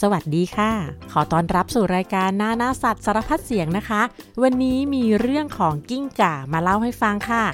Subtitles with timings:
[0.00, 0.72] สวัสดีค่ะ
[1.12, 4.02] ขอต้อนรับสู่รายการหน้าหน้าสัตว์สารพัดเสียงนะคะ
[4.42, 7.44] วันนี้มีเรื่องของกิ้งก่ามาเล่าให้ฟังค่ะ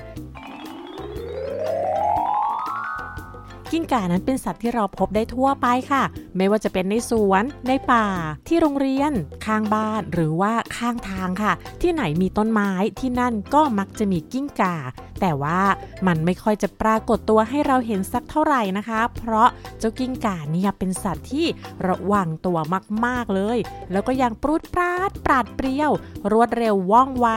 [3.70, 6.02] กิ้งก่านั้นเป็นสัตว์ที่เราพบได้ทั่วไปค่ะ
[6.36, 8.06] ไม่ว่าจะเป็นในสวน ในป่า
[8.48, 9.12] ที่โรงเรียน
[9.46, 11.52] ข้างบ้าน หรือว่าข้างทางค่ะ
[11.82, 12.70] ที่ไหนมีต้นไม้
[13.00, 14.76] ที่นั่นก็มักจะมีกิ้งก่า
[15.20, 15.60] แต่ว่า
[16.06, 19.48] มันไม่ค่อยจะปรากฏตัวให้เราเห็นสักเท่าไหร่นะคะ เพราะ
[19.78, 21.46] เจ้ากิ้งก่าเนี่ยเป็นสัตว์ที่
[21.88, 22.58] ระวังตัว
[23.06, 23.58] มากๆเลย
[23.92, 25.90] แล้วก็ยังปรุดปราดปราดเปรี้ยว
[26.32, 27.28] รวดเร็วว่องไว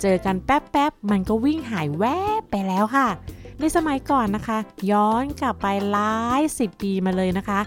[0.00, 2.04] เจอกันแป๊บๆ มันก็วิ่งหายแว
[2.40, 3.08] บไปแล้วค่ะ
[3.64, 4.58] ในสมัยก่อนนะคะ
[4.90, 7.60] ย้อนกลับไปหลายสิบปีมาเลยนะคะ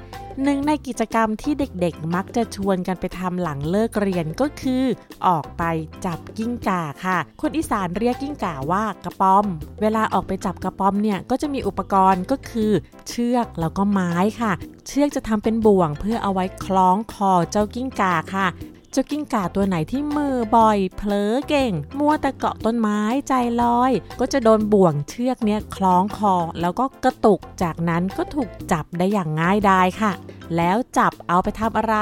[0.44, 4.84] หนึ่งในกิจกรรมที่เด็กๆ มักจะชวนกันไปทำหลังเลิกเรียนก็คือ
[5.28, 5.64] ออกไป
[6.06, 9.46] จับกิ้งก่าค่ะ คนอีสานเรียกกิ้งก่าว่ากระป๋อม
[9.82, 12.72] เวลาออกไปจับกระป๋อมเนี่ยก็จะมีอุปกรณ์ก็คือ
[13.10, 14.52] เชือกแล้วก็ไม้ค่ะ
[14.88, 18.48] เชือกจะทำเป็นบ่วงเพื่อเอาไว้คล้องคอเจ้ากิ้งก่าค่ะ
[18.96, 30.12] จ้ากิ้งก่าตัวไหนที่มือบ่อย เผลอเก่ง มัวแต่เกาะต้นไม้ใจลอย ก็จะโดนบ่วงเชือกเนี้ยคล้องคอ แล้วก็กระตุกจากนั้นก็ถูกจับได้อย่างง่ายดายค่ะ
[30.58, 31.96] แล้วจับเอาไปทำอะไร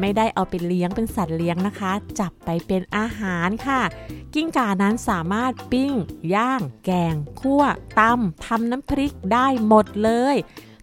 [0.00, 3.80] ไม่ได้เอาไปเลี้ยงเป็นสัตว์เลี้ยงนะคะ จับไปเป็นอาหารค่ะ
[4.34, 5.92] กิ้งก่านั้นสามารถปิ้ง
[6.34, 7.62] ย่าง แกง คั่ว
[8.00, 10.36] ตำทำน้ำพริกได้หมดเลย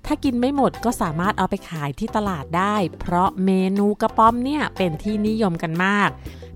[0.07, 6.09] ถ้ากินไม่หมดก็สามารถเอาไปขายที่ตลาดได้ เพราะเมนูกระป๋อมเนี่ยเป็นที่นิยมกันมาก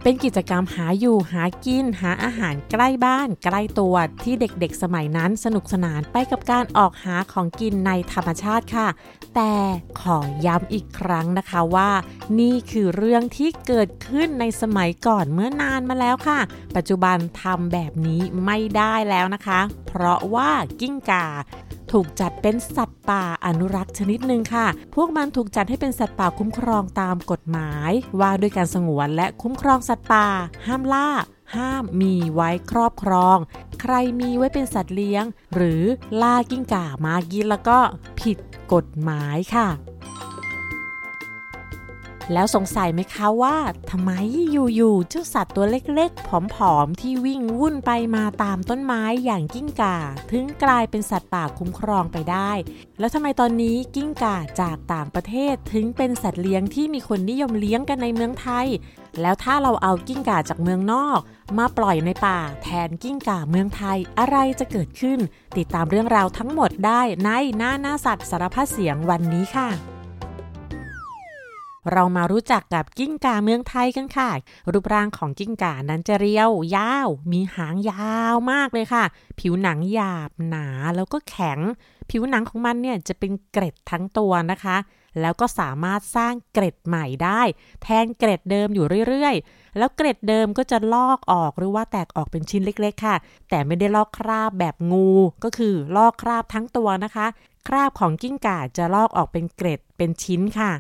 [0.04, 8.88] เป็นกิจกรรมหาอยู่หากิน หาอาหารใกล้บ้าน ใกล้ตัวที่เด็กๆสมัยนั้นสนุกสนานไปกับการออกหาของกินในธรรมชาติค่ะ
[9.36, 9.54] แต่
[10.02, 11.92] ขอย้ำอีกครั้งนะคะว่า
[12.40, 16.40] นี่คือเรื่องที่เกิดขึ้นในสมัยก่อนเมื่อนานมาแล้วค่ะ
[16.76, 21.28] ปัจจุบันทำแบบนี้ไม่ได้แล้วนะคะ เพราะว่ากิ้งก่า
[21.92, 30.28] ถูกจัดเป็นสัตว์ป่าอนุรักษ์ชนิดหนึ่งค่ะ พวกมันถูกจัดให้เป็นสัตว์ป่าคุ้มครองตามกฎหมาย ว่าด้วยการสงวนและคุ้มครองสัตว์ป่า
[30.68, 31.10] ห้ามล่า
[31.56, 33.38] ห้ามมีไว้ครอบครอง
[33.82, 35.24] ใครมีไว้เป็นสัตว์เลี้ยง
[35.56, 35.84] หรือ
[36.22, 37.78] ล่ากิ้งก่ามากินแล้วก็
[38.20, 38.38] ผิด
[38.74, 39.68] กฎหมายค่ะ
[42.34, 43.58] แล้วสงสัยไหมคะว่า
[43.90, 44.12] ทำไม
[44.52, 49.98] อยู่ๆเจ้าสัตว์ตัวเล็กๆ ผอมๆ ที่วิ่งวุ่นไปมาตามต้นไม้อย่างกิ้งก่า
[50.32, 52.52] ถึงกลายเป็นสัตว์ป่าคุ้มครองไปได้
[53.00, 58.68] แล้วทำไมตอนนี้กิ้งก่าจากต่างประเทศถึงเป็นสัตว์เลี้ยงที่มีคนนิยมเลี้ยงกันในเมืองไทย
[59.22, 61.20] แล้วถ้าเราเอากิ้งก่าจากเมืองนอก
[61.58, 65.20] มาปล่อยในป่า แทนกิ้งก่าเมืองไทยอะไรจะเกิดขึ้น
[65.58, 69.70] ติดตามเรื่องราวทั้งหมดได้ในหน้าหน้าสัตว์สารพัดเสียงวันนี้ค่ะ
[71.92, 74.30] เรามารู้จักกับกิ้งก่าเมืองไทยกันค่ะ
[74.72, 79.04] รูปร่างของกิ้งก่านั้นจะเรียว ยาว มีหางยาวมากเลยค่ะ
[79.40, 81.60] ผิวหนังหยาบหนาแล้วก็แข็ง
[82.10, 84.78] ผิวหนังของมันเนี่ยจะเป็นเกร็ดทั้งตัวนะคะ
[85.22, 87.42] แล้วก็สามารถสร้างเกร็ดใหม่ได้
[87.84, 93.16] แทนเกร็ดเดิมอยู่เรื่อยๆ แล้วเกร็ดเดิมก็จะลอกออกหรือว่าแตกออกเป็นชิ้นเล็กๆ ค่ะ
[93.50, 95.10] แต่ไม่ได้ลอกคราบแบบงู
[95.44, 97.28] ก็คือลอกคราบทั้งตัวนะคะ
[97.68, 100.72] คราบของกิ้งก่าจะลอกออกเป็นเกร็ดเป็นชิ้นค่ะ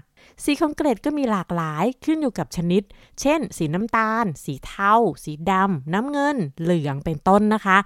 [0.43, 2.83] สีของเกรดก็มีหลากหลายขึ้นอยู่กับชนิด
[3.21, 4.93] เช่น สีน้ำตาล สีเทา
[5.23, 7.77] สีดำ น้ำเงิน เหลืองเป็นต้นนะคะ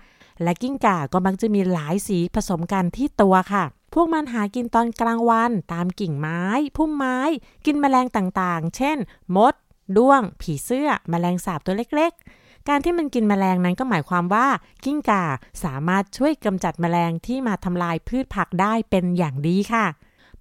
[0.44, 3.64] และกิ้งก่าก็มักจะมีหลายสีผสมกันที่ตัวค่ะ
[3.94, 6.42] พวกมันหากินตอนกลางวัน ตามกิ่งไม้
[6.76, 7.18] พุ่มไม้
[7.66, 8.98] กินแมลงต่างๆ เช่น
[9.36, 9.54] มด
[9.98, 14.48] ด้วง ผีเสื้อ แมลงสาบตัวเล็กๆการที่มันกินแมลงนั้นก็หมายความว่า
[14.84, 15.24] กิ้งก่า
[15.64, 19.86] สามารถช่วยกำจัดแมลงที่มาทำลายพืชผักได้เป็นอย่างดีค่ะ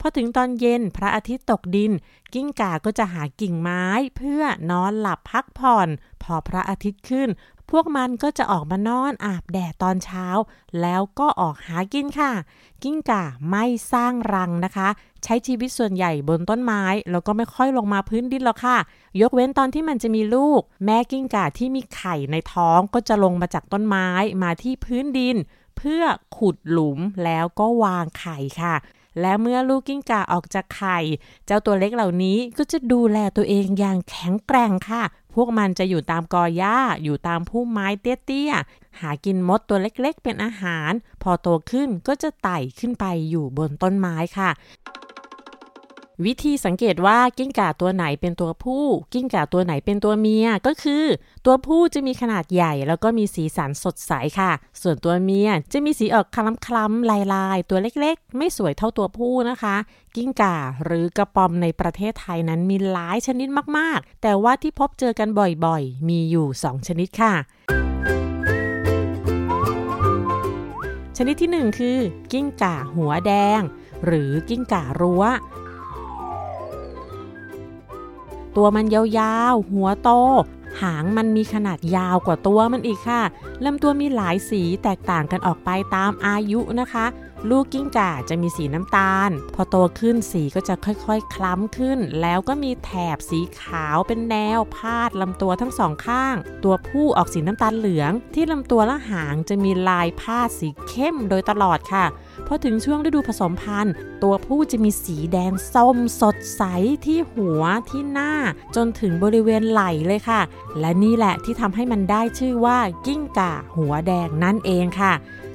[0.07, 1.93] อถึงตอนเย็นพระอาทิตย์ตกดิน
[2.35, 3.85] กิ้งก่าก็จะหากิ่งไม้
[4.17, 5.89] เพื่อนอนหลับพักผ่อน
[6.23, 7.29] พอพระอาทิตย์ขึ้น
[7.71, 10.27] พวกมันก็จะออกมานอนอาบแดดตอนเช้า
[10.81, 12.33] แล้วก็ออกหากินค่ะ
[12.83, 14.89] กิ้งก่าไม่สร้างรังนะคะ
[15.25, 18.79] ใช้ชีวิตส่วนใหญ่บนต้นไม้ แล้วก็ไม่ค่อยลงมาพื้นดินหรอกค่ะ
[19.21, 24.09] ยกเว้นตอนที่มันจะมีลูก แม่กิ้งก่าที่มีไข่ในท้องก็จะลงมาจากต้นไม้
[24.43, 25.37] มาที่พื้นดิน
[25.77, 26.03] เพื่อ
[26.37, 28.75] ขุดหลุมแล้วก็วางไข่ค่ะ
[29.21, 30.99] และเมื่อลูกกิ้งก่าออกจากไข่
[31.47, 35.03] เจ้าตัวเล็กเหล่านี้ก็จะดูแลตัวเองอย่างแข็งแกร่งค่ะ
[35.35, 44.51] พวกมันจะอยู่ตามกอหญ้า อยู่ตามพุ่มไม้เตี้ยๆ หากินมดตัวเล็กๆ เป็นอาหาร พอโตขึ้นก็จะไต่ขึ้นไปอยู่บนต้นไม้ค่ะ
[46.25, 51.05] วิธีสังเกตว่ากิ้งก่าตัวไหนเป็นตัวผู้ กิ้งก่าตัวไหนเป็นตัวเมียก็คือ
[51.47, 54.53] ตัวผู้จะมีขนาดใหญ่ แล้วก็มีสีสันสดใสค่ะ
[54.83, 59.77] ส่วนตัวเมียจะมีสีออกคล้ำคล้ำลายลายตัวเล็กๆ ไม่สวยเท่าตัวผู้นะคะ
[60.17, 67.35] กิ้งก่าหรือกระปอมในประเทศไทยนั้นมีหลายชนิดมากๆ แต่ว่าที่พบเจอกันบ่อยๆ มีอยู่ 2 ชนิดค่ะ
[71.17, 71.99] ชนิดที่ 1 คือ
[72.33, 73.61] กิ้งก่าหัวแดง
[74.07, 75.25] หรือกิ้งก่ารั้ว
[78.57, 80.11] ตัวมันยาวๆ หัวโต
[80.83, 83.23] หางมันมีขนาดยาวกว่าตัวมันอีกค่ะ
[83.65, 87.07] ลำตัวมีหลายสีแตกต่างกันออกไปตามอายุนะคะ
[87.51, 102.05] ลูกกิ้งก่าจะมีสีน้ำตาล พอโตขึ้นสีก็จะค่อยๆ คล้ำขึ้น แล้วก็มีแถบสีขาวเป็นแนว พาดลำตัวทั้งสองข้าง ตัวผู้ออกสีน้ำตาลเหลือง ที่ลำตัวและหางจะมีลายพาดสีเข้มโดยตลอดค่ะ
[102.47, 106.63] พอถึงช่วงฤดูผสมพันธุ์ ตัวผู้จะมีสีแดงส้มสดใส
[107.05, 108.33] ที่หัวที่หน้า
[108.77, 110.41] จนถึงบริเวณไหล่เลยค่ะ
[110.81, 115.13] และนี่แหละที่ทำให้มันได้ชื่อว่ากิ้งก่าหัวแดงนั่นเองค่ะ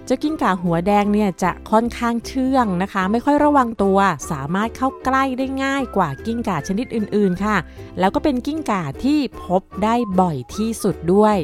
[0.08, 3.98] จ้ากิ้งก่าหัวแดงเนี่ยจะค่อนข้างเชื่องนะคะ ไม่ค่อยระวังตัว
[4.32, 7.58] สามารถเข้าใกล้ได้ง่ายกว่ากิ้งก่าชนิดอื่นๆค่ะ
[8.00, 11.36] แล้วก็เป็นกิ้งก่าที่พบได้บ่อยที่สุดด้วย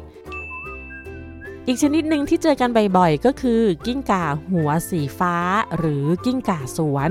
[1.67, 5.35] อีกชนิดหนึ่งที่เจอกันบ่อยๆ ก็คือกิ้งก่าหัวสีฟ้า
[5.77, 7.09] หรือกิ้งก่าสวน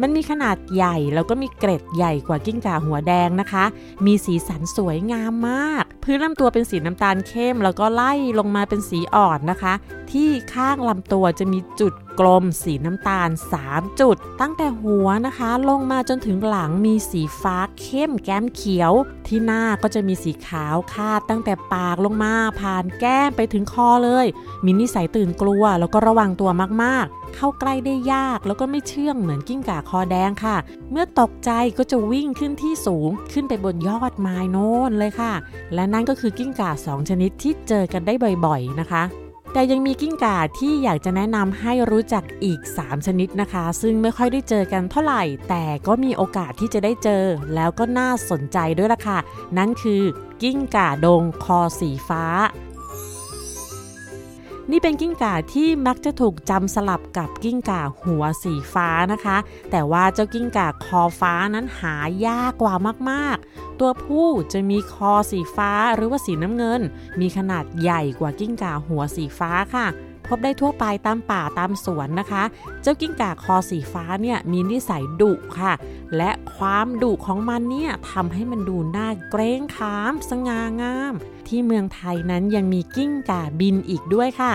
[0.00, 3.64] มันมีขนาดใหญ่แล้วก็มีเกร็ดใหญ่กว่ากิ้งก่าหัวแดงนะคะ
[4.06, 9.74] มีสีสันสวยงามมาก พื้นลำตัวเป็นสีน้ำตาลเข้ม แล้วก็ไล่ลงมาเป็นสีอ่อนนะคะ
[10.12, 13.28] ที่ข้างลำตัวจะมีจุดกลมสีน้ำตาล
[13.64, 18.92] 3 จุด ตั้งแต่หัวนะคะ ลงมาจนถึงหลังมีสีฟ้าเข้มแก้มเขียว
[19.26, 24.26] ที่หน้าก็จะมีสีขาวคาดตั้งแต่ปากลงมาผ่านแก้มไปถึงคอเลย
[24.64, 26.50] มีนิสัยตื่นกลัวแล้วก็ระวังตัว
[26.82, 30.56] มากๆ เข้าใกล้ได้ยากแล้วก็ไม่เชื่องเหมือนกิ้งก่าคอแดงค่ะ
[30.90, 35.32] เมื่อตกใจก็จะวิ่งขึ้นที่สูงขึ้นไปบนยอดไม้โน้นเลยค่ะ
[35.74, 38.14] และนั่นก็คือกิ้งก่าสองชนิดที่เจอกันได้
[38.46, 39.04] บ่อยๆนะคะ
[39.52, 49.18] แต่ยังมีกิ้งก่าที่อยากจะแนะนำให้รู้จักอีก 3 ชนิดนะคะ ซึ่งไม่ค่อยได้เจอกันเท่าไหร่ แต่ก็มีโอกาสที่จะได้เจอ แล้วก็น่าสนใจด้วยล่ะค่ะ
[49.58, 50.02] นั่นคือ
[50.42, 52.24] กิ้งก่าดงคอสีฟ้า
[54.70, 59.36] นี่เป็นกิ้งก่าที่มักจะถูกจำสลับกับกิ้งก่าหัวสีฟ้านะคะ
[59.70, 61.94] แต่ว่าเจ้ากิ้งก่าคอฟ้านั้นหา
[62.26, 62.74] ยากกว่า
[63.10, 66.80] มากๆ ตัวผู้จะมีคอสีฟ้าหรือว่าสีน้ำเงิน
[67.20, 69.86] มีขนาดใหญ่กว่ากิ้งก่าหัวสีฟ้าค่ะ
[70.26, 72.42] พบได้ทั่วไปตามป่าตามสวนนะคะ
[72.82, 75.72] เจ้ากิ้งก่าคอสีฟ้าเนี่ยมีนิสัยดุค่ะ
[76.16, 81.14] และความดุของมันเนี่ยทำให้มันดูน่าเกรงขาม สง่างาม
[81.48, 84.52] ที่เมืองไทยนั้นยังมีกิ้งก่าบินอีกด้วยค่ะ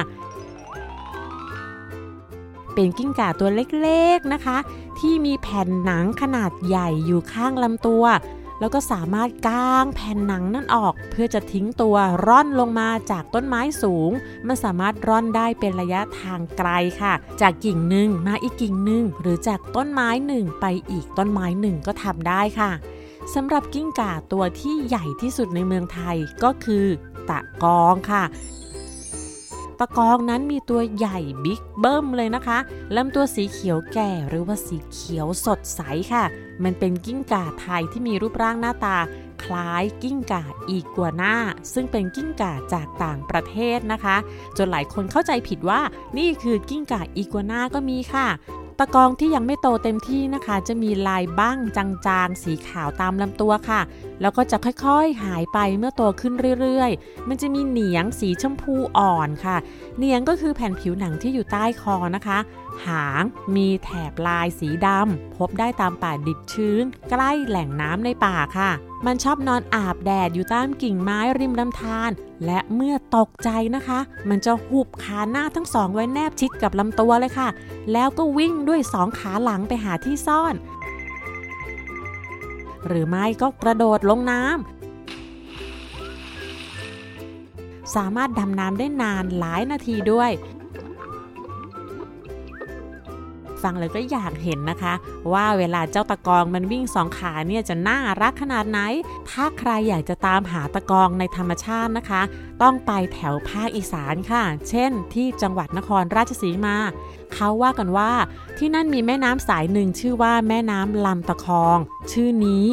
[2.73, 4.57] เป็นกิ้งก่าตัวเล็กๆนะคะ
[4.99, 8.03] ที่มีแผ่นหนังขนาดใหญ่อยู่ข้างลำตัว
[8.59, 11.95] แล้วก็สามารถกางแผ่นหนังนั่นออก เพื่อจะทิ้งตัว
[12.27, 14.11] ร่อนลงมาจากต้นไม้สูง
[14.47, 16.69] มันสามารถร่อนได้เป็นระยะทางไกล
[17.01, 22.71] ค่ะ จากกิ่งหนึ่งมาอีกกิ่งหนึ่งหรือจากต้นไม้หนึ่งไปอีกต้นไม้หนึ่งก็ทำได้ค่ะ
[23.33, 26.85] สำหรับกิ้งก่าตัวที่ใหญ่ที่สุดในเมืองไทยก็คือ
[27.29, 28.23] ตะกองค่ะ
[29.79, 32.57] ตะกองนั้นมีตัวใหญ่บิ๊กเบิ้มเลยนะคะ
[32.95, 35.81] ลำตัวสีเขียวแก่หรือว่าสีเขียวสดใส
[36.13, 36.23] ค่ะ
[36.63, 38.97] มันเป็นกิ้งก่าไทยที่มีรูปร่างหน้าตา
[39.43, 41.35] คล้ายกิ้งก่าอีกัวน่า
[41.73, 44.15] ซึ่งเป็นกิ้งก่าจากต่างประเทศนะคะ
[44.57, 45.81] จนหลายคนเข้าใจผิดว่า
[46.17, 48.27] นี่คือกิ้งก่าอีกัวน่าก็มีค่ะ
[48.81, 53.81] ตะกองที่ยังไม่โตเต็มที่นะคะ จะมีลายบ้างจางๆ สีขาวตามลำตัวค่ะ
[54.21, 59.57] แล้วก็จะค่อยๆหายไปเมื่อโตขึ้นเรื่อยๆ มันจะมีเหนียงสีชมพูอ่อนค่ะ
[59.97, 62.39] เหนียงก็คือแผ่นผิวหนังที่อยู่ใต้คอนะคะ
[62.85, 63.23] หาง
[63.55, 68.71] มีแถบลายสีดำพบได้ตามป่าดิบชื้น ใกล้แหล่งน้ำในป่าค่ะ
[69.05, 72.11] มันชอบนอนอาบแดดอยู่ตามกิ่งไม้ริมลำธาร
[72.45, 77.49] และเมื่อตกใจนะคะ มันจะหุบขาหน้าทั้งสองไว้แนบชิดกับลำตัวเลยค่ะ
[77.93, 80.55] แล้วก็วิ่งด้วยสองขาหลังไปหาที่ซ่อน
[82.87, 84.53] หรือไม่ก็กระโดดลงน้ำ
[87.95, 90.31] สามารถดำน้ำได้นานหลายนาทีด้วย
[93.63, 94.93] ฟังแล้วก็อยากเห็นนะคะ
[95.33, 98.79] ว่าเวลาเจ้าตะกองมันวิ่งสองขาเนี่ยจะน่ารักขนาดไหน
[99.29, 102.21] ถ้าใครอยากจะตามหาตะกองในธรรมชาตินะคะ
[102.61, 106.77] ต้องไปแถวภาคอีสานค่ะ เช่น ที่จังหวัดนครราชสีมา
[107.33, 108.11] เขาว่ากันว่า
[108.61, 111.77] ที่นั่นมีแม่น้ำสายหนึ่งชื่อว่าแม่น้ำลำตะคอง
[112.11, 112.65] ชื่อนี้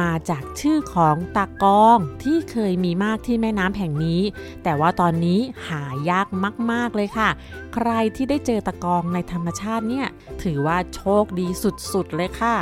[0.00, 4.22] มาจากชื่อของตะกองที่เคยมีมากที่แม่น้ำแห่งนี้
[4.62, 6.26] แต่ว่าตอนนี้หายาก
[6.70, 7.28] มาก ๆ เลยค่ะ
[7.74, 10.06] ใครที่ได้เจอตะกองในธรรมชาติเนี่ย
[10.42, 11.48] ถือว่าโชคดี
[11.92, 12.56] สุด ๆ เลยค่ะ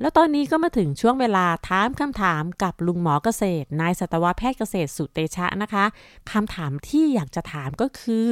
[0.00, 5.84] แล้วตอนนี้ก็มาถึงช่วงเวลาถามคำถามกับลุงหมอเกษตร นายสัตวแพทย์เกษตรสุเตชะนะคะ
[6.32, 8.26] คำถามที่อยากจะถามก็คือ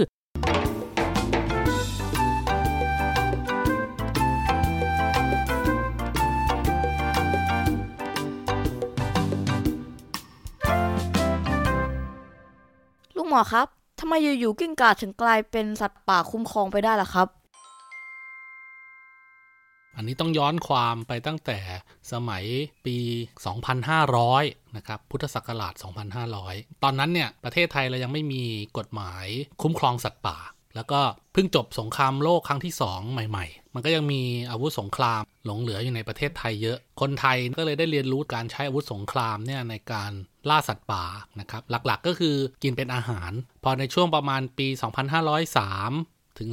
[13.17, 13.67] ลุงหมอครับ
[14.01, 17.29] ทำไมอยู่ๆกิ้งก่าถึงกลายเป็นสัตว์ป่าคุ้มครองไปได้ล่ะครับ
[19.97, 21.59] อันนี้ต้องย้อนความไปตั้งแต่
[22.13, 22.45] สมัย
[22.87, 22.97] ปี
[23.87, 25.75] 2500 นะครับ พุทธศักราช
[26.29, 28.45] 2500 ตอนนั้นเนี่ยประเทศไทยเรายังไม่มี
[28.79, 29.27] กฎหมาย
[29.63, 30.39] คุ้มครองสัตว์ป่า
[30.75, 31.01] แล้วก็
[31.33, 40.13] เพิ่งจบสงครามโลกครั้งที่ 2 ใหม่ ๆ มันก็ยังมีอาวุธสงครามหลงเหลืออยู่ในประเทศไทยเยอะ คนไทยก็เลยได้เรียนรู้การใช้อาวุธสงครามเนี่ยในการ
[40.49, 41.05] ล่าสัตว์ป่า
[41.41, 43.31] นะครับ หลักๆก็คือกินเป็นอาหาร
[43.65, 44.69] พอในช่วงประมาณปี
[45.45, 46.49] 2503 ถึง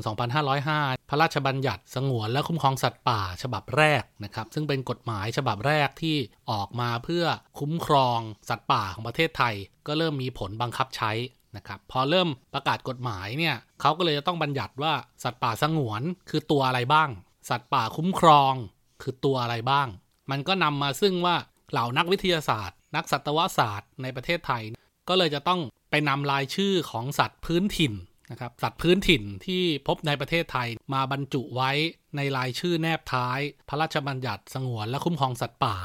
[0.54, 6.18] 2505 พระราชบัญญัติสงวนและคุ้มครองสัตว์ป่าฉบับแรกนะครับ ซึ่งเป็นกฎหมายฉบับแรกที่
[6.52, 7.26] ออกมาเพื่อ
[7.60, 9.56] คุ้มครองสัตว์ป่าของประเทศไทย
[9.88, 11.12] ก็เริ่มมีผลบังคับใช้
[11.56, 17.10] นะครับพอเริ่มประกาศกฎหมายเนี่ยเขาก็เลยจะต้องบัญญัติว่าสัตว์ป่าสงวนคือตัวอะไรบ้าง
[17.50, 18.54] สัตว์ป่าคุ้มครอง
[19.02, 19.88] คือตัวอะไรบ้าง
[20.32, 21.36] มันก็นำมาซึ่งว่า
[21.72, 24.64] เหล่านักวิทยาศาสตร์ นักสัตวศาสตร์ในประเทศไทย
[25.10, 27.94] ก็เลยจะต้องไปนำรายชื่อของสัตว์พื้นถิ่น
[28.34, 31.72] นะครับสัตว์พื้นถิ่นที่พบในประเทศไทยมาบรรจุไว้
[32.16, 35.78] ในรายชื่อแนบท้าย พระราชบัญญัติสงวนและคุ้มครองสัตว์ป่า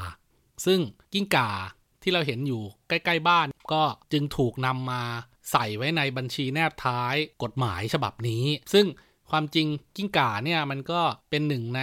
[0.65, 0.79] ซึ่ง
[1.13, 1.49] กิ้งก่า
[2.03, 5.03] ที่เราเห็นอยู่ใกล้ ๆ บ้าน ก็จึงถูกนำมา
[5.51, 8.85] ใส่ไว้ในบัญชีแนบท้ายกฎหมายฉบับนี้ ซึ่ง
[9.29, 11.81] ความจริงกิ้งก่าเนี่ยมันก็เป็นหนึ่งใน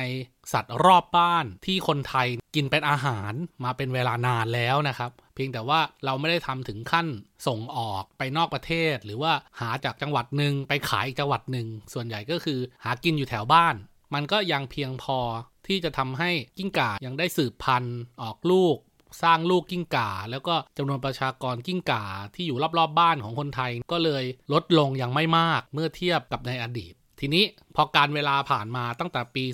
[0.53, 3.33] สัตว์รอบบ้านที่คนไทยกินเป็นอาหาร
[3.65, 7.07] มาเป็นเวลานานแล้วนะครับ เพียงแต่ว่าเราไม่ได้ทำถึงขั้น
[7.47, 13.75] ส่งออกไปนอกประเทศ หรือว่าหาจากจังหวัดหนึ่งไปขายอีกจังหวัดหนึ่งส่วนใหญ่ก็คือหากินอยู่แถวบ้าน
[14.15, 15.19] มันก็ยังเพียงพอ
[15.67, 18.77] ที่จะทำให้กิ้งก่ายังได้สืบพันธุ์ออกลูก
[19.23, 27.45] สร้างลูกกิ้งก่า แล้วก็จำนวนประชากรกิ้งก่าที่อยู่รอบๆบบ้านของคนไทยก็เลยลดลงอยังไม่มากเมื่อเทียบกับในอดีต ทีนี้
[27.77, 29.45] พอการเวลาผ่านมาตั้งแต่ปี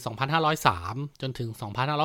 [0.56, 1.50] 2503 จนถึง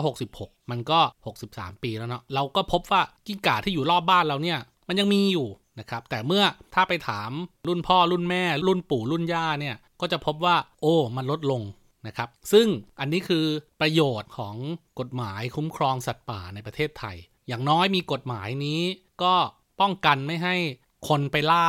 [0.07, 0.99] 2566 มันก็
[1.41, 5.47] 63 ปีแล้วเนาะ เราก็พบว่ากิ้งก่าที่อยู่รอบบ้านเราเนี่ย มันยังมีอยู่
[5.79, 7.31] นะครับ แต่เมื่อถ้าไปถาม
[7.67, 11.61] รุ่นพ่อรุ่นแม่ รุ่นปู่รุ่นย่าเนี่ย ก็จะพบว่า โอ้ มันลดลง
[12.07, 12.67] นะครับ ซึ่ง
[12.99, 13.45] อันนี้คือ
[13.81, 14.55] ประโยชน์ของ
[14.99, 18.81] กฎหมายคุ้มครองสัตว์ป่าในประเทศไทย อย่างน้อยมีกฎหมายนี้
[19.23, 19.35] ก็
[19.81, 20.55] ป้องกันไม่ให้
[21.09, 21.67] คนไปล่า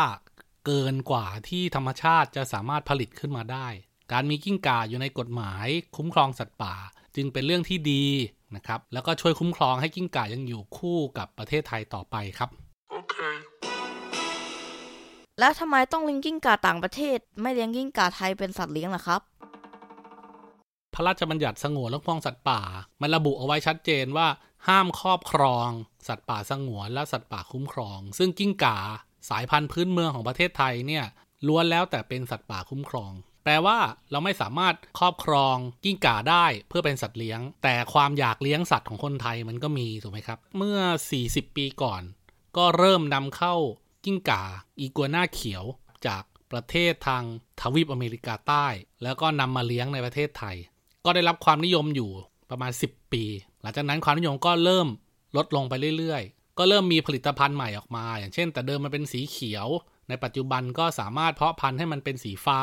[0.70, 3.68] เกินกว่าที่ธรรมชาติจะสามารถผลิตขึ้นมาได้
[4.12, 6.74] การมีกิ้งก่าอยู่ในกฎหมาย คุ้มครองสัตว์ป่า
[7.16, 8.04] จึงเป็นเรื่องที่ดี
[8.56, 12.50] นะครับ แล้วก็ช่วยคุ้มครองให้กิ้งก่ายังอยู่คู่กับประเทศไทยต่อไปครับ
[13.00, 13.36] Okay.
[15.40, 19.20] แล้วทำไมต้องเลี้ยงกิ้งก่าต่างประเทศ ไม่เลี้ยงกิ้งก่าไทยเป็นสัตว์เลี้ยงล่ะครับ
[20.94, 22.60] พระราชบัญญัติสงวนและคุ้มครองสัตว์ป่า
[23.00, 24.28] มันระบุเอาไว้ชัดเจนว่า
[24.68, 25.68] ห้ามครอบครอง
[26.08, 28.78] สัตว์ป่าสงวนและสัตว์ป่าคุ้มครอง ซึ่งกิ้งก่า
[29.30, 31.04] สายพันธุ์พื้นเมืองของประเทศไทยเนี่ย
[31.46, 33.12] ล้วนแล้วแต่เป็นสัตว์ป่าคุ้มครอง
[33.44, 33.78] แปลว่า
[34.10, 40.78] เราไม่สามารถครอบครองกิ้งก่าได้เพื่อเป็นสัตว์เลี้ยง แต่ความอยากเลี้ยงสัตว์ของคนไทยมันก็มีถูกไหมครับ เมื่อ
[41.18, 42.02] 40 ปีก่อน
[42.56, 43.54] ก็เริ่มนำเข้า
[44.04, 44.42] กิ้งก่า
[44.78, 45.64] อีกัวน่าเขียว
[46.06, 47.22] จากประเทศทาง
[47.60, 48.66] ทวีปอเมริกาใต้
[49.02, 50.56] แล้วก็นำมาเลี้ยงในประเทศไทย
[51.04, 52.10] ก็ได้รับความนิยมอยู่
[52.50, 53.24] ประมาณ 10 ปี
[53.62, 54.88] หลังจากนั้นความนิยมก็เริ่ม
[55.36, 56.22] ลดลงไปเรื่อย
[56.58, 59.68] ก็เริ่มมีผลิตภัณฑ์ใหม่ออกมา อย่างเช่น แต่เดิมมันเป็นสีเขียว
[60.08, 62.62] ในปัจจุบันก็สามารถเพาะพันธุ์ให้มันเป็นสีฟ้า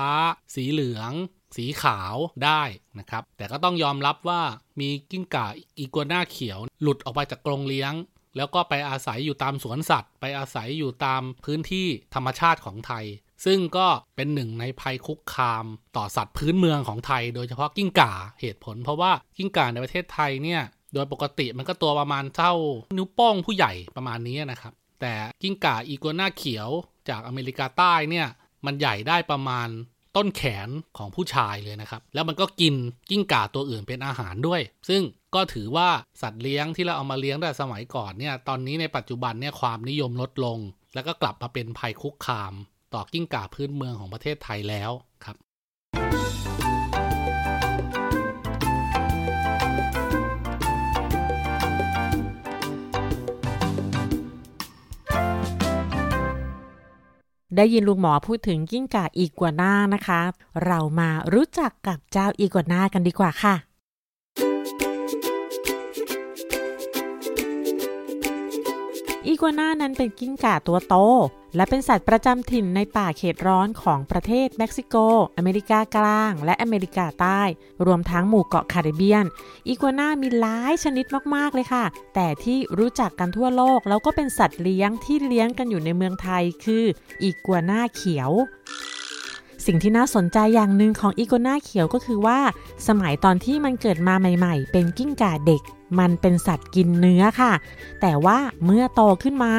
[0.55, 1.11] สีเหลือง
[1.57, 2.61] สีขาวได้
[2.99, 4.41] นะครับ แต่ก็ต้องยอมรับว่า
[4.79, 5.47] มีกิ้งก่า
[5.77, 7.93] อีกัวน่าเขียว หลุดออกไปจากกรงเลี้ยง
[8.37, 13.05] แล้วก็ไปอาศัยอยู่ตามสวนสัตว์ ไปอาศัยอยู่ตามพื้นที่ธรรมชาติของไทย
[13.45, 15.65] ซึ่งก็เป็นหนึ่งในภัยคุกคาม
[15.97, 20.61] ต่อสัตว์พื้นเมืองของไทย โดยเฉพาะกิ้งก่าเหตุผล เพราะว่ากิ้งก่าในประเทศไทยเนี่ย
[20.95, 22.53] โดยปกติมันก็ตัวประมาณเท่า
[22.97, 26.69] นิ้วโป้งผู้ใหญ่ประมาณนี้นะครับ แต่กิ้งก่าอีกัวน่าเขียว
[27.09, 28.27] จากอเมริกาใต้เนี่ย
[28.65, 29.67] มันใหญ่ได้ประมาณ
[30.15, 32.75] ต้นแขนของผู้ชายเลยนะครับ แล้วมันก็กิน
[33.09, 35.01] กิ้งก่าตัวอื่นเป็นอาหารด้วย ซึ่ง
[35.35, 35.89] ก็ถือว่า
[36.21, 40.59] สัตว์เลี้ยงที่เราเอามาเลี้ยงแต่สมัยก่อนเนี่ย ตอนนี้ในปัจจุบันเนี่ยความนิยมลดลง
[40.93, 42.53] แล้วก็กลับมาเป็นภัยคุกคาม
[42.93, 44.91] ต่อกิ้งก่าพื้นเมืองของประเทศไทยแล้ว
[45.25, 45.35] ครับ
[57.55, 60.21] ได้ยินลุงหมอพูดถึงกิ้งก่าอีกัวน่านะคะ
[60.65, 63.55] เรามารู้จักกับเจ้าอีกัวน่ากันดีกว่าค่ะ
[69.35, 70.95] อีกัวน่านั้นเป็นกิ้งก่าตัวโต
[71.55, 74.95] และเป็นสัตว์ประจำถิ่นในป่าเขตร้อนของประเทศเม็กซิโก
[75.37, 77.41] อเมริกากลาง และอเมริกาใต้
[77.85, 79.25] รวมทั้งหมู่เกาะคาริเบียน
[79.67, 86.83] อีกัวน่ามีหลายชนิดมาก ๆ เลยค่ะ แต่ที่รู้จักกันทั่วโลก แล้วก็เป็นสัตว์เลี้ยงที่เลี้ยงกันอยู่ในเมืองไทยคือ
[87.23, 88.31] อีกัวน่าเขียว
[89.65, 92.39] สิ่งที่น่าสนใจอย่างหนึ่งของอีโกนาเขียวก็คือว่า
[92.87, 95.61] สมัยตอนที่มันเกิดมาใหม่ ๆ เป็นกิ้งก่าเด็ก
[95.99, 97.53] มันเป็นสัตว์กินเนื้อค่ะ
[98.01, 99.53] แต่ว่าเมื่อโตขึ้นมา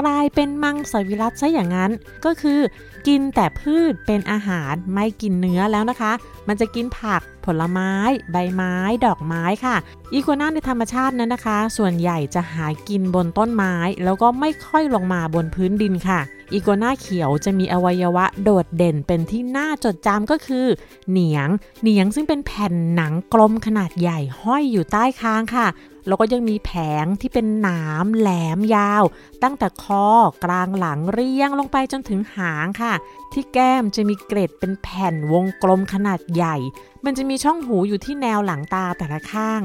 [0.00, 1.90] กลายเป็นมังสวิรัตซะอย่างนั้น
[2.24, 2.60] ก็คือ
[3.06, 6.12] กินแต่พืชเป็นอาหารไม่กินเนื้อแล้วนะคะ
[6.48, 7.92] มันจะกินผักผลไม้
[8.32, 8.74] ใบไม้
[9.06, 9.76] ดอกไม้ค่ะ
[10.12, 13.74] อีกัวน่าในธรรมชาตินั้นนะคะ ส่วนใหญ่จะหากินบนต้นไม้
[14.04, 16.20] แล้วก็ไม่ค่อยลงมาบนพื้นดินค่ะ
[16.52, 20.66] อีกัวน่าเขียวจะมีอวัยวะโดดเด่นเป็นที่น่าจดจำก็คือ
[21.10, 21.48] เหนียง
[21.82, 25.66] เหนียงซึ่งเป็นแผ่นหนังกลมขนาดใหญ่ห้อยอยู่ใต้คางค่ะ
[26.06, 26.72] แล้วก็ยังมีแผ
[27.04, 29.04] งที่เป็นหนามแหลมยาว
[29.42, 30.06] ตั้งแต่คอ
[30.44, 32.94] กลางหลังเรียงลงไปจนถึงหางค่ะ
[33.32, 36.56] ที่แก้มจะมีเกร็ดเป็นแผ่นวงกลมขนาดใหญ่
[37.04, 39.60] มันจะมีช่องหูอยู่ที่แนวหลังตาแต่ละข้าง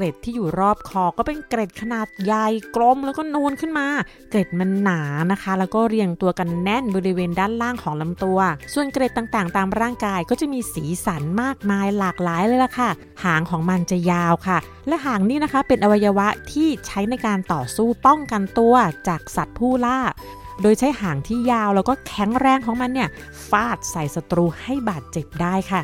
[0.00, 3.86] เกร็ดที่อยู่รอบคอก็เป็นเกร็ดขนาดใหญ่กลมแล้วก็นูนขึ้นมา
[4.30, 5.00] เกร็ดมันหนา
[5.32, 8.38] นะคะ แล้วก็เรียงตัวกันแน่นบริเวณด้านล่างของลำตัว
[8.74, 12.90] ส่วนเกร็ดต่างๆ ตามร่างกายก็จะมีสีสันมากมายหลากหลายเลยล่ะค่ะ
[13.24, 18.74] หางของมันจะยาวค่ะ และหางนี่นะคะเป็นอวัยวะที่ใช้ในการต่อสู้ป้องกันตัว
[19.08, 19.98] จากสัตว์ผู้ล่า
[20.62, 23.08] โดยใช้หางที่ยาวแล้วก็แข็งแรงของมันเนี่ย
[23.48, 25.82] ฟาดใส่ศัตรูให้บาดเจ็บได้ค่ะ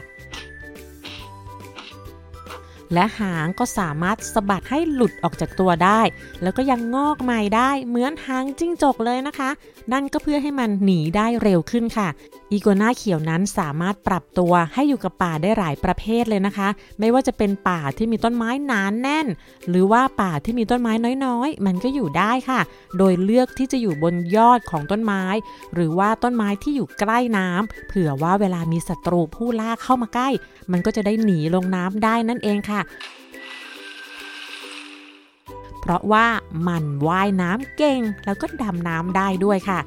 [2.95, 6.01] และหางก็สามารถสะบัดให้หลุดออกจากตัวได้
[6.43, 9.51] แล้วก็ยังงอกใหม่ได้เหมือนหางจิ้งจกเลยนะคะ
[9.93, 12.09] นั่นก็เพื่อให้มันหนีได้เร็วขึ้นค่ะ
[12.55, 16.69] อีโกนาเขียวนั้นสามารถปรับตัวให้อยู่กับป่าได้หลายประเภทเลยนะคะ
[17.01, 19.27] ไม่ว่าจะเป็นป่าที่มีต้นไม้หนานแน่น
[19.69, 20.93] หรือว่าป่าที่มีต้นไม้
[21.25, 22.61] น้อยๆ มันก็อยู่ได้ค่ะ
[22.99, 25.23] โดยเลือกที่จะอยู่บนยอดของต้นไม้
[25.75, 30.29] หรือว่าต้นไม้ที่อยู่ใกล้น้ำเผื่อว่าเวลามีศัตรูผู้ล่าเข้ามาใกล้
[30.73, 32.81] มันก็จะได้หนีลงน้ำได้นั่นเองค่ะ
[35.81, 36.27] เพราะว่า
[36.69, 39.81] มันว่ายน้ำเก่งแล้วก็ดำน้ำได้ด้วยค่ะ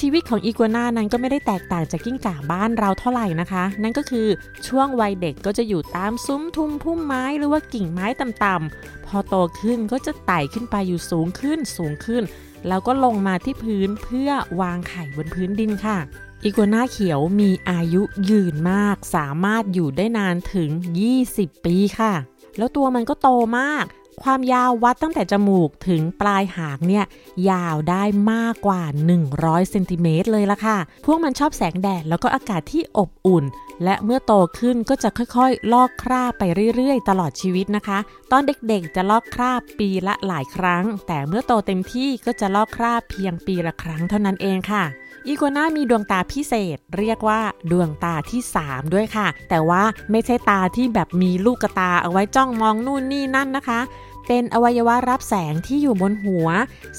[0.00, 4.26] ชีวิตของอีกัวน่านั้นก็ไม่ได้แตกต่างจากกิ้งก่าบ้านเราเท่าไหร่นะคะ นั่นก็คือ
[4.66, 12.22] ช่วงวัยเด็กก็จะอยู่ตามซุ้มทุ่มพุ่มไม้หรือว่ากิ่งไม้ต่ำๆพอโตขึ้นก็จะไต่ขึ้นไปอยู่สูงขึ้นสูงขึ้น
[12.68, 14.30] แล้วก็ลงมาที่พื้นเพื่อ
[14.60, 15.98] วางไข่บนพื้นดินค่ะ
[16.42, 20.70] อีกัวน่าเขียวมีอายุยืนมาก สามารถอยู่ได้นานถึง
[21.18, 22.14] 20 ปีค่ะ
[22.58, 23.84] แล้วตัวมันก็โตมาก
[24.24, 27.04] ความยาววัดตั้งแต่จมูกถึงปลายหางเนี่ย
[27.50, 28.02] ยาวได้
[28.32, 28.82] มากกว่า
[29.26, 33.44] 100เซนติเมตรเลยละค่ะ พวกมันชอบแสงแดดแล้วก็อากาศที่อบอุ่น
[33.84, 36.42] และเมื่อโตขึ้นก็จะค่อยๆ ลอกคราบไป
[36.74, 37.98] เรื่อยๆ ตลอดชีวิตนะคะ
[38.30, 44.84] ตอนเด็กๆจะลอกคราบปีละหลายครั้ง แต่เมื่อโตเต็มที่ก็จะลอกคราบเพียงปีละครั้งเท่านั้นเองค่ะ
[45.26, 53.80] อีกัวน่ามีดวงตาพิเศษ เรียกว่าดวงตาที่ 3 ด้วยค่ะ แต่ว่าไม่ใช่ตาที่แบบมีลูกตาเอาไว้จ้องมองนู่นนี่นั่นนะคะ
[54.28, 56.48] เป็นอวัยวะรับแสงที่อยู่บนหัว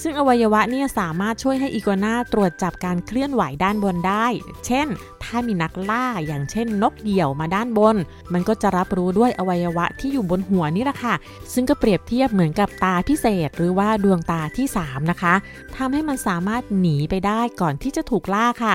[0.02, 4.26] ซึ่งอวัยวะเนี่ยสามารถช่วยให้อีกัวน่าตรวจจับการเคลื่อนไหวด้านบนได้
[4.66, 4.88] เช่น
[5.24, 7.96] ถ้ามีนักล่าอย่างเช่น นกเหยี่ยวมาด้านบน
[8.34, 11.16] มันก็จะรับรู้ด้วยอวัยวะที่อยู่บนหัวนี่แหละค่ะ
[11.54, 15.34] ซึ่งก็เปรียบเทียบเหมือนกับตาพิเศษ หรือว่าดวงตาที่ 3 นะคะ
[15.78, 18.74] ทำให้มันสามารถหนีไปได้ก่อนที่จะถูกล่าค่ะ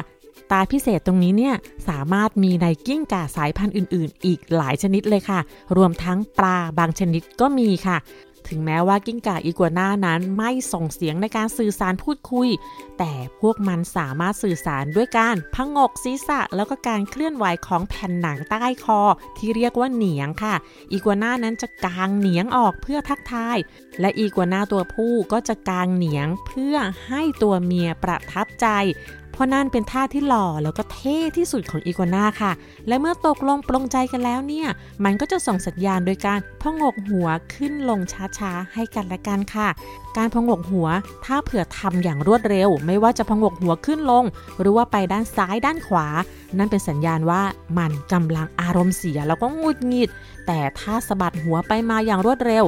[0.52, 1.54] ตาพิเศษตรงนี้เนี่ย
[1.88, 5.40] สามารถมีในกิ้งก่าสายพันธุ์อื่น ๆ อีกหลายชนิดเลยค่ะ
[5.76, 7.96] รวมทั้งปลาบางชนิดก็มีค่ะ
[8.48, 12.48] ถึงแม้ว่ากิ้งก่าอีกัวน่านั้นไม่ส่งเสียงในการสื่อสารพูดคุย
[12.98, 19.00] แต่พวกมันสามารถสื่อสารด้วยการพังกศีรษะ แล้วก็การเคลื่อนไหวของแผ่นหนังใต้คอ
[19.36, 20.54] ที่เรียกว่าเหนียงค่ะ
[20.90, 23.58] อีกัวน่านั้นจะกางเหนียงออกเพื่อทักทาย
[24.00, 28.66] และอีกัวน่าตัวผู้ก็จะกางเหนียงเพื่อให้ตัวเมียประทับใจ
[29.36, 32.52] เพราะนั่นเป็นท่าที่หล่อแล้วก็เท่ที่สุดของอีกัวน่าค่ะ
[32.88, 34.68] และเมื่อตกลงปลงใจกันแล้วเนี่ย
[35.04, 38.00] มันก็จะส่งสัญญาณโดยการพองกหัวขึ้นลง
[38.38, 39.68] ช้าๆ ให้กันและกันค่ะ
[40.16, 40.88] การพองกหัว
[41.24, 44.24] ถ้าเผื่อทำอย่างรวดเร็ว ไม่ว่าจะพองกหัวขึ้นลง
[44.60, 46.06] หรือว่าไปด้านซ้ายด้านขวา
[46.58, 47.42] นั่นเป็นสัญญาณว่า
[47.78, 50.10] มันกำลังอารมณ์เสียแล้วก็งุดหงิด
[50.46, 52.64] แต่ถ้าสะบัดหัวไปมาอย่างรวดเร็ว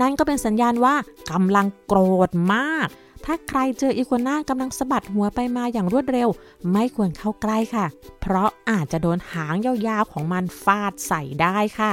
[0.00, 0.94] นั่นก็เป็นสัญญาณว่า
[1.30, 2.88] กำลังโกรธมาก
[3.24, 6.28] ถ้าใครเจออีกัวน่ากำลังสะบัดหัวไปมาอย่างรวดเร็ว
[6.72, 7.86] ไม่ควรเข้าใกล้ค่ะ
[8.20, 11.92] เพราะอาจจะโดนหางยาวๆของมันฟาดใส่ได้ค่ะ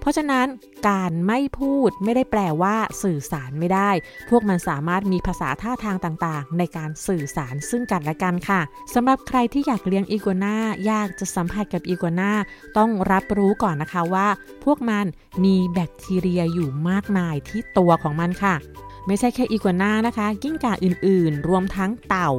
[0.00, 0.46] เพราะฉะนั้น
[0.88, 3.90] การไม่พูดไม่ได้แปลว่าสื่อสารไม่ได้
[4.30, 8.60] พวกมันสามารถมีภาษาท่าทางต่างๆ ในการสื่อสารซึ่งกันและกันค่ะ
[8.94, 12.32] สำหรับใครที่อยากเลี้ยงอีกัวน่าอยากจะสัมผัสกับอีกัวน่า
[12.76, 14.28] ต้องรับรู้ก่อนนะคะว่า
[14.64, 15.04] พวกมัน
[15.44, 18.54] มีแบคทีเรียอยู่มากมายที่ตัวของมันค่ะ
[19.08, 22.30] ไม่ใช่แค่อีกัวน่านะคะ กิ้งก่าอื่นๆ รวมทั้งเต่า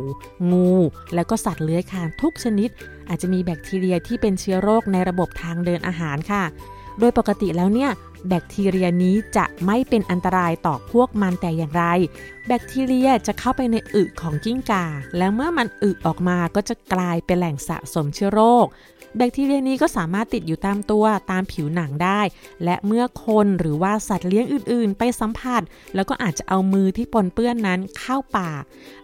[0.51, 0.71] งู
[1.15, 2.69] แล้วก็สัตว์เลื้อยคลานทุกชนิด
[3.10, 6.43] อาจจะมีแบคทีเรียที่เป็นเชื้อโรคในระบบทางเดินอาหารค่ะ
[6.99, 7.91] โดยปกติแล้วเนี่ย
[8.27, 11.84] แบคทีเรียนี้จะไม่เป็นอันตรายต่อพวกมันแต่อย่างไร
[12.51, 14.85] แบคทีเรียจะเข้าไปในอึของกิ้งก่า
[15.17, 18.67] แล้วเมื่อมันอึออกมาก็จะกลายเป็นแหล่งสะสมเชื้อโรค
[19.17, 22.21] แบคทีเรียนี้ก็สามารถติดอยู่ตามตัวตามผิวหนังได้
[22.63, 25.62] และเมื่อคนหรือว่าสัตว์เลี้ยงอื่น ๆ ไปสัมผัส
[25.95, 28.63] แล้วก็อาจจะเอามือที่ปนเปื้อนนั้นเข้าปาก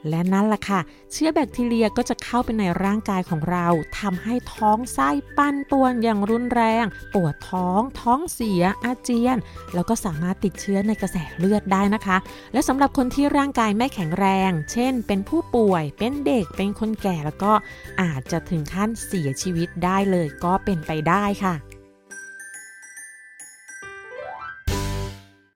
[0.09, 0.79] และนั่นแหละค่ะ
[1.13, 3.67] เชื้อแบคทีเรียก็จะเข้าไปในร่างกายของเรา
[3.99, 9.37] ทำให้ท้องไส้ปั้นป่วนอย่างรุนแรง ปวดท้อง ท้องเสียอาเจียน
[9.73, 12.17] แล้วก็สามารถติดเชื้อในกระแสเลือดได้นะคะ
[12.53, 17.53] และสำหรับคนที่ร่างกายไม่แข็งแรง เช่น เป็นผู้ป่วย เป็นเด็ก เป็นคนแก่ แล้วก็
[18.01, 21.55] อาจจะถึงขั้นเสียชีวิตได้เลยก็เป็นไปได้ค่ะ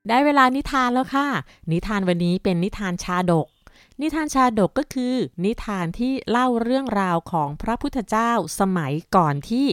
[0.08, 1.28] ได้เวลานิทานแล้วค่ะ
[1.72, 3.48] นิทานวันนี้เป็นนิทานชาดก
[4.02, 5.14] นิทานชาดกก็คือ
[5.46, 9.66] นิทานที่เล่าเรื่องราวของพระพุทธเจ้าสมัยก่อนที่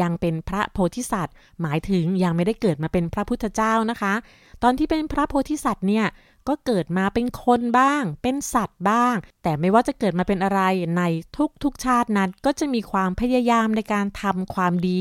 [0.00, 4.14] ยังเป็นพระโพธิสัตว์ หมายถึงยังไม่ได้เกิดมาเป็นพระพุทธเจ้านะคะ
[4.62, 6.06] ตอนที่เป็นพระโพธิสัตว์เนี่ย
[6.48, 10.60] ก็เกิดมาเป็นคนบ้าง เป็นสัตว์บ้าง แต่ไม่ว่าจะเกิดมาเป็นอะไร
[10.96, 11.02] ใน
[11.36, 15.00] ทุกทุกชาตินั้นก็จะมีความพยายามในการทำความดี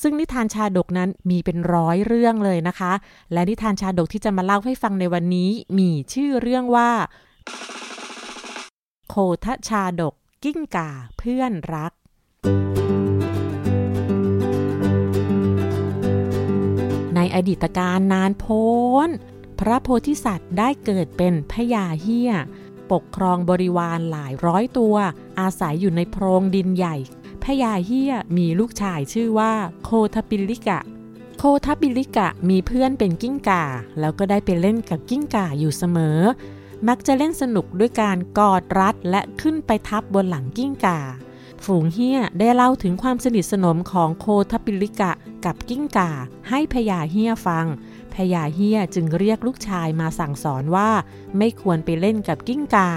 [0.00, 2.92] ซึ่งนิทานชาดกนั้นมีเป็นร้อยเรื่องเลยนะคะ
[3.32, 6.90] และนิทานชาดกที่จะมาเล่าให้ฟังในวันนี้มีชื่อเรื่องว่า
[9.08, 11.92] โคทชาดก กิ้งก่าเพื่อนรัก
[17.16, 18.66] ในอดีตการนานโพ้
[19.06, 19.10] น
[19.60, 22.32] พระโพธิสัตว์ได้เกิดเป็นพญาเฮีย
[22.92, 24.96] ปกครองบริวารหลายร้อยตัว
[25.40, 26.96] อาศัยอยู่ในโพรงดินใหญ่
[27.44, 29.52] พญาเฮียมีลูกชายชื่อว่า
[29.84, 30.78] โคทปิลิกะ
[31.38, 33.64] โคทปิลิกะมีเพื่อนเป็นกิ้งก่า
[34.00, 36.18] แล้วก็ได้ไปเล่นกับกิ้งก่าอยู่เสมอ
[36.88, 41.00] มักจะเล่นสนุกด้วยการกอดรัดและขึ้นไปทับบนหลังกิ้งก่า
[41.64, 45.12] ฝูงเฮียได้เล่าถึงความสนิทสนมของโคทปิลิกะ
[45.44, 46.10] กับกิ้งก่า
[46.48, 47.66] ให้พญาเฮียฟัง
[48.16, 50.90] พญาเฮียจึงเรียกลูกชายมาสั่งสอนว่า
[51.38, 52.90] ไม่ควรไปเล่นกับกิ้งก่า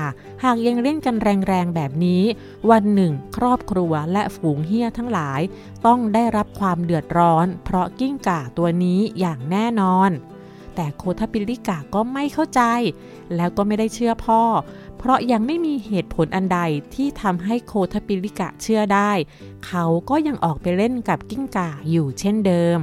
[0.44, 1.16] หากยังเล่นกัน
[1.48, 2.24] แรงๆแบบนี้
[2.70, 5.42] วันหนึ่ง ครอบครัวและฝูงเฮียทั้งหลาย
[5.86, 10.12] ต้องได้รับความเดือดร้อน เพราะกิ้งก่าตัวนี้อย่างแน่นอน
[10.76, 12.62] แต่โคทปิลิกะก็ไม่เข้าใจ
[13.36, 14.42] แล้วก็ไม่ได้เชื่อพ่อ
[14.98, 16.60] เพราะยังไม่มีเหตุผลอันใด
[16.96, 19.12] ที่ทำให้โคทปิลิกะเชื่อได้
[19.66, 22.80] เขาก็ยังออกไปเล่นกับกิ้งก่าอยู่เช่นเดิม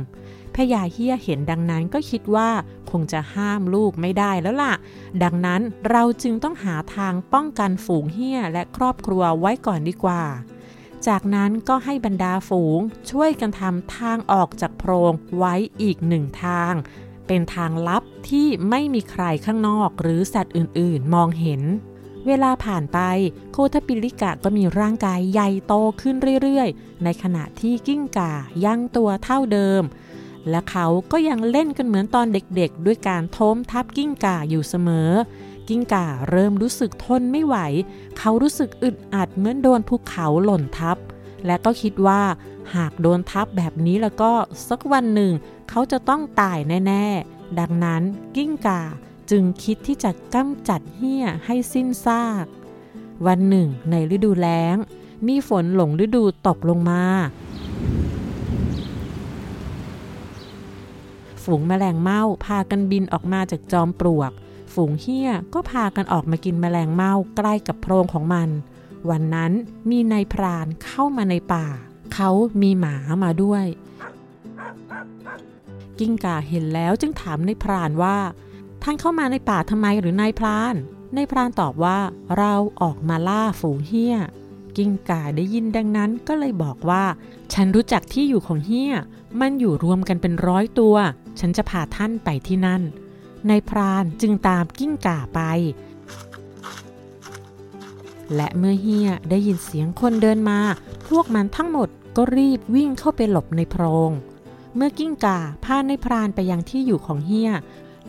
[0.57, 2.51] พญาเฮียเห็นดังนั้นก็คิดว่า
[2.90, 4.75] คงจะห้ามลูกไม่ได้แล้วล่ะ
[5.23, 10.23] ดังนั้นเราจึงต้องหาทางป้องกันฝูงเฮียและครอบครัวไว้ก่อนดีกว่า
[11.07, 16.73] จากนั้นก็ให้บรรดาฝูงช่วยกันทำทางออกจากโพรงไว้อีกหนึ่งทาง
[17.27, 21.62] เป็นทางลับที่ไม่มีใครข้างนอกหรือสัตว์อื่นๆ มองเห็น
[22.27, 22.99] เวลาผ่านไป
[23.53, 28.33] โคทปิลิกะก็มีร่างกายใหญ่โตขึ้นเรื่อยๆ ในขณะที่กิ้งก่า
[28.64, 29.83] ยังตัวเท่าเดิม
[30.51, 35.11] และเขาก็ยังเล่นกันเหมือนตอนเด็กๆ ด้วยการโทมทับกิ้งก่าอยู่เสมอ
[35.69, 37.57] กิ้งก่าเริ่มรู้สึกทนไม่ไหว
[38.19, 40.97] เขารู้สึกอึดอัดเหมือนโดนภูเขาหล่นทับ
[41.47, 42.23] และก็คิดว่า
[42.75, 44.33] หากโดนทับแบบนี้แล้วก็
[44.69, 45.33] สักวันหนึ่ง
[45.71, 48.03] เขาจะต้องตายแน่ๆ ดังนั้น
[48.37, 48.83] กิ้งก่า
[49.31, 52.47] จึงคิดที่จะกำจัดเหี้ยให้สิ้นซาก
[53.27, 54.77] วันหนึ่งในฤดูแล้ง
[55.27, 57.03] มีฝนหลงฤดูตกลงมา
[61.47, 64.33] ฝูงแมลงเม่าพากันบินออกมาจากจอมปลวก
[64.75, 68.49] ฝูงเหี้ยก็พากันออกมากินแมลงเม่าใกล้กับโพรงของมัน
[69.11, 69.53] วันนั้น
[69.91, 71.67] มีนายพรานเข้ามาในป่า
[72.15, 72.31] เขา
[72.63, 73.65] มีหมามาด้วย
[75.99, 78.17] กิ้งก่าเห็นแล้วจึงถามนายพรานว่า
[78.83, 80.75] ท่านเข้ามาในป่าทำไมหรือนายพราน
[81.17, 81.99] นายพรานตอบว่า
[82.39, 84.17] เราออกมาล่าฝูงเหี้ย
[84.77, 87.05] กิ้งก่าได้ยินดังนั้นก็เลยบอกว่า
[87.53, 88.93] ฉันรู้จักที่อยู่ของเหี้ย
[89.41, 90.97] มันอยู่รวมกันเป็นร้อยตัว
[91.40, 92.83] ฉันจะพาท่านไปที่นั่น
[93.49, 95.40] นายพรานจึงตามกิ้งก่าไป
[98.35, 100.61] และเมื่อเฮียได้ยินเสียงคนเดินมา
[101.09, 104.12] พวกมันทั้งหมดก็รีบวิ่งเข้าไปหลบในโพรง
[104.77, 107.53] เมื่อกิ้งก่าพานายพรานไปยังที่อยู่ของเฮีย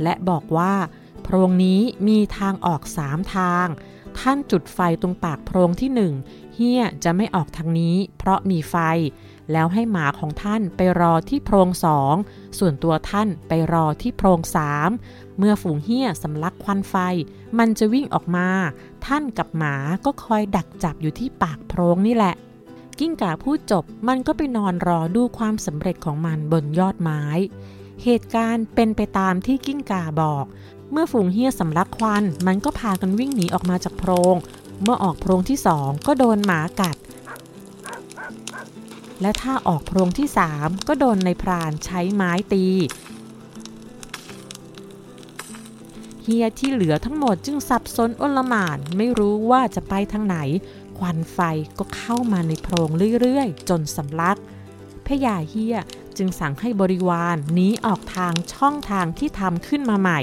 [0.03, 0.73] และบอกว่า
[1.23, 3.67] โพรงนี้มีทางออกสามทาง
[4.19, 6.13] ท่านจุดไฟตรงปากโพรงที่หนึ่ง
[6.55, 8.75] เฮียจะไม่ออกทางนี้ เพราะมีไฟ
[9.51, 12.15] แล้วให้หมาของท่านไปรอที่โพรงสอง
[12.59, 14.89] ส่วนตัวท่านไปรอที่โพรงสาม
[15.37, 16.95] เมื่อฝูงเฮียสำลักควันไฟ
[17.57, 18.49] มันจะวิ่งออกมา
[19.05, 22.35] ท่านกับหมาก็คอยดักจับอยู่ที่ปากโพรงนี่แหละ
[22.99, 27.23] กิ้งก่าพูดจบมันก็ไปนอนรอดูความสำเร็จของมันบนยอดไม้
[28.03, 30.45] เหตุการณ์เป็นไปตามที่กิ้งก่าบอก
[30.91, 34.35] เมื่อฝูงเฮียสำลักควัน มันก็พากันวิ่งหนีออกมาจากโพรง
[34.83, 36.95] เมื่อออกโพรงที่สองก็โดนหมากัด
[39.21, 42.65] และถ้าออกโพรงที่สามก็โดนในพรานใช้ไม้ตี
[46.23, 50.37] เฮียที่เหลือทั้งหมดจึงสับสนอลหมานไม่รู้ว่าจะไปทางไหน
[50.97, 51.39] ควันไฟ
[51.77, 52.89] ก็เข้ามาในโพรง
[53.21, 54.37] เรื่อยๆ จนสำลัก
[55.05, 55.77] พญาเฮีย
[56.17, 60.21] จึงสั่งให้บริวารหนีออกทางช่องทางที่ทำขึ้นมาใหม่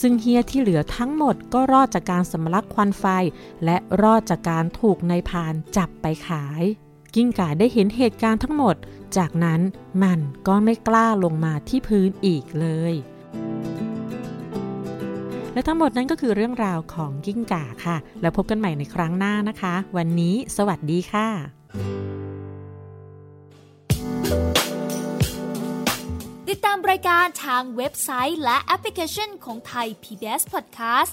[0.00, 3.04] ซึ่งเฮียที่เหลือทั้งหมดก็รอดจากการสำลักควันไฟ
[3.64, 6.64] และรอดจากการถูกนายพานจับไปขาย
[7.14, 8.76] กิ้งก่าได้เห็นเหตุการณ์ทั้งหมด
[9.16, 9.60] จากนั้น
[10.02, 12.94] มันก็ไม่กล้าลงมาที่พื้นอีกเลย
[15.52, 21.28] และทั้งหมดนั้นก็คือเรื่องราวของกิ้งก่าค่ะ แล้วพบกันใหม่ในครั้งหน้านะคะ วันนี้สวัสดีค่ะ
[26.48, 31.12] ติดตามรายการทางเว็บไซต์และแอปพลิเคชันของไทย PBS Podcast